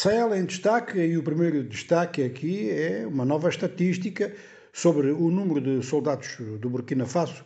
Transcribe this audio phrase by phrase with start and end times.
[0.00, 4.32] Sahel em destaque e o primeiro destaque aqui é uma nova estatística
[4.72, 7.44] sobre o número de soldados do Burkina Faso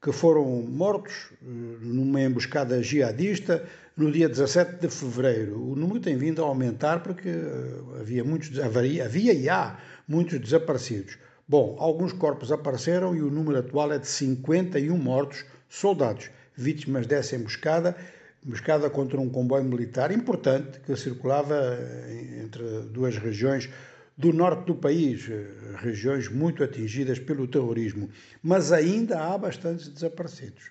[0.00, 1.46] que foram mortos eh,
[1.80, 3.64] numa emboscada jihadista
[3.96, 5.60] no dia 17 de fevereiro.
[5.60, 9.76] O número tem vindo a aumentar porque eh, havia muitos havia, havia e há
[10.06, 11.18] muitos desaparecidos.
[11.48, 17.34] Bom, alguns corpos apareceram e o número atual é de 51 mortos soldados vítimas dessa
[17.34, 17.96] emboscada
[18.44, 23.68] emboscada contra um comboio militar importante que circulava eh, entre duas regiões
[24.16, 28.08] do norte do país, eh, regiões muito atingidas pelo terrorismo,
[28.42, 30.70] mas ainda há bastantes desaparecidos.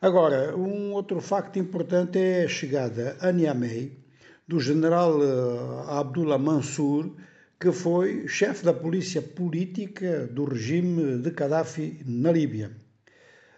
[0.00, 3.98] Agora, um outro facto importante é a chegada a Niamey
[4.46, 7.10] do general eh, Abdullah Mansour,
[7.58, 12.70] que foi chefe da polícia política do regime de Gaddafi na Líbia.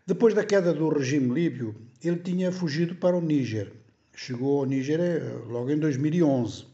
[0.08, 3.70] Depois da queda do regime líbio, ele tinha fugido para o Níger.
[4.16, 6.64] Chegou ao Níger eh, logo em 2011.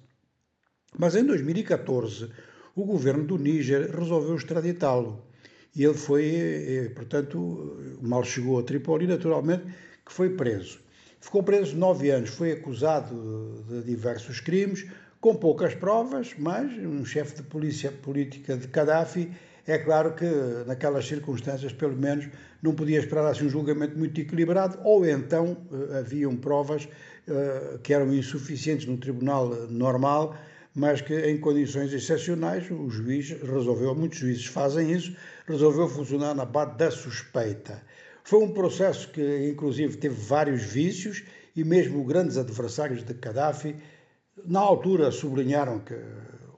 [0.97, 2.30] Mas em 2014,
[2.77, 5.20] o governo do Níger resolveu extraditá-lo.
[5.75, 9.64] E ele foi, eh, portanto, mal chegou a Tripoli, naturalmente,
[10.06, 10.78] que foi preso.
[11.20, 14.86] Ficou preso nove anos, foi acusado de diversos crimes,
[15.20, 19.33] com poucas provas, mas um chefe de polícia política de Gaddafi
[19.67, 20.27] é claro que
[20.67, 22.29] naquelas circunstâncias, pelo menos,
[22.62, 27.95] não podia esperar assim um julgamento muito equilibrado, ou então uh, haviam provas uh, que
[27.95, 30.37] eram insuficientes no tribunal normal,
[30.75, 36.45] mas que em condições excepcionais o juiz resolveu, muitos juízes fazem isso, resolveu funcionar na
[36.45, 37.81] base da suspeita.
[38.25, 41.23] Foi um processo que, inclusive, teve vários vícios
[41.55, 43.77] e mesmo grandes adversários de Gaddafi,
[44.45, 45.95] na altura, sublinharam que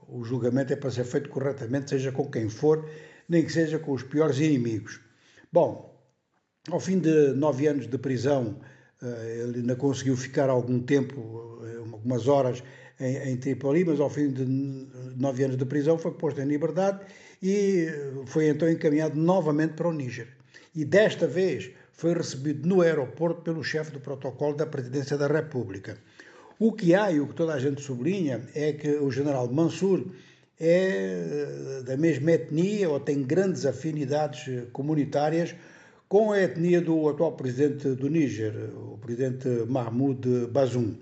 [0.07, 2.89] o julgamento é para ser feito corretamente, seja com quem for,
[3.27, 4.99] nem que seja com os piores inimigos.
[5.51, 5.93] Bom,
[6.69, 8.59] ao fim de nove anos de prisão,
[9.01, 12.63] eh, ele ainda conseguiu ficar algum tempo, eh, algumas horas
[12.99, 14.45] em, em Tripoli, mas ao fim de
[15.15, 16.99] nove anos de prisão foi posto em liberdade
[17.41, 17.87] e
[18.25, 20.27] foi então encaminhado novamente para o Níger.
[20.75, 25.97] E desta vez foi recebido no aeroporto pelo chefe do protocolo da Presidência da República.
[26.59, 30.07] O que há e o que toda a gente sublinha é que o general Mansur
[30.59, 35.53] é da mesma etnia ou tem grandes afinidades comunitárias
[36.09, 40.95] com a etnia do atual presidente do Níger, o presidente Mahmoud Bazoum.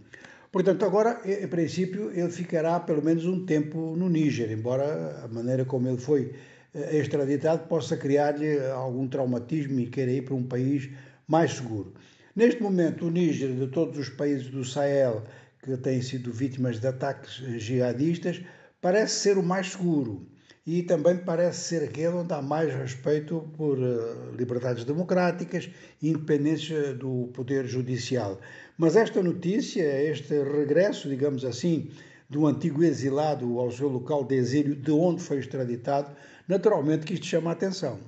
[0.51, 5.63] Portanto, agora, em princípio, ele ficará pelo menos um tempo no Níger, embora a maneira
[5.63, 6.33] como ele foi
[6.73, 10.89] eh, extraditado possa criar-lhe algum traumatismo e queira ir para um país
[11.25, 11.93] mais seguro.
[12.35, 15.23] Neste momento, o Níger, de todos os países do Sahel,
[15.65, 18.39] que têm sido vítimas de ataques jihadistas,
[18.79, 20.27] parece ser o mais seguro
[20.65, 25.69] e também parece ser aquele onde há mais respeito por uh, liberdades democráticas
[26.01, 28.39] e independência do poder judicial.
[28.77, 31.89] Mas esta notícia, este regresso, digamos assim,
[32.29, 36.15] do antigo exilado ao seu local de exílio, de onde foi extraditado,
[36.47, 37.99] naturalmente que isto chama a atenção.